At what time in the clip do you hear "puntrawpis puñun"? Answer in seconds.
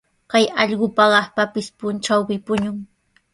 1.77-2.77